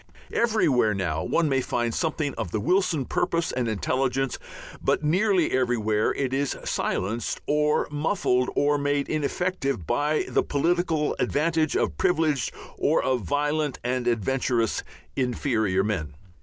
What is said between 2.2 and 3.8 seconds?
of the Wilson purpose and